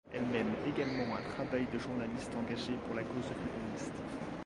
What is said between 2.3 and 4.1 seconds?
engagée pour la cause féministe.